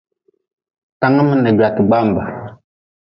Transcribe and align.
Tanngim 0.99 1.29
n 1.37 1.45
gwaate 1.57 1.81
gbambe. 1.87 2.21